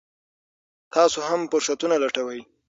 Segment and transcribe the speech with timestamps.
[0.93, 2.41] تاسو هم فرصتونه لټوئ.